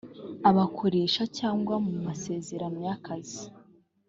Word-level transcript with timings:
abakoresha 0.49 1.21
cyangwa 1.37 1.75
mu 1.85 1.93
masezerano 2.05 2.77
y 2.87 2.89
akazi 2.95 3.43